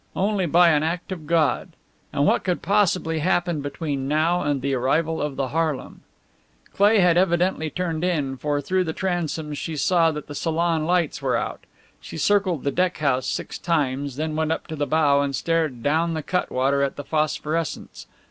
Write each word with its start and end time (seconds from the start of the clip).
Only 0.15 0.47
by 0.47 0.69
an 0.69 0.81
act 0.81 1.11
of 1.11 1.27
God! 1.27 1.73
And 2.11 2.25
what 2.25 2.43
could 2.43 2.63
possibly 2.63 3.19
happen 3.19 3.61
between 3.61 4.07
now 4.07 4.41
and 4.41 4.59
the 4.63 4.73
arrival 4.73 5.21
of 5.21 5.35
the 5.35 5.49
Haarlem? 5.49 6.01
Cleigh 6.73 7.01
had 7.01 7.17
evidently 7.19 7.69
turned 7.69 8.03
in, 8.03 8.35
for 8.35 8.61
through 8.61 8.85
the 8.85 8.93
transoms 8.93 9.59
she 9.59 9.77
saw 9.77 10.09
that 10.09 10.25
the 10.25 10.33
salon 10.33 10.85
lights 10.87 11.21
were 11.21 11.37
out. 11.37 11.65
She 11.99 12.17
circled 12.17 12.63
the 12.63 12.71
deck 12.71 12.97
house 12.97 13.27
six 13.27 13.59
times, 13.59 14.15
then 14.15 14.35
went 14.35 14.51
up 14.51 14.65
to 14.69 14.75
the 14.75 14.87
bow 14.87 15.21
and 15.21 15.35
stared 15.35 15.83
down 15.83 16.15
the 16.15 16.23
cutwater 16.23 16.81
at 16.81 16.95
the 16.95 17.03
phosphorescence. 17.03 18.07